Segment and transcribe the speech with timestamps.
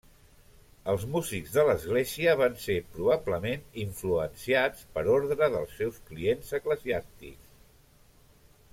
[0.93, 7.57] Els músics de l'Església van ser probablement influenciats per ordre dels seus clients eclesiàstics.